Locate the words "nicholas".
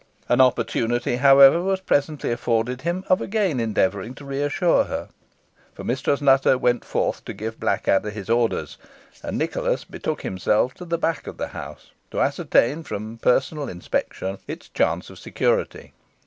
9.37-9.83